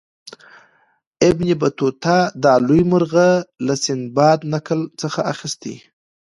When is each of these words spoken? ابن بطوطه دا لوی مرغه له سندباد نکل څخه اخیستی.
ابن 1.29 1.47
بطوطه 1.61 2.17
دا 2.43 2.53
لوی 2.67 2.81
مرغه 2.91 3.29
له 3.65 3.73
سندباد 3.85 4.39
نکل 4.53 4.79
څخه 5.01 5.19
اخیستی. 5.33 5.75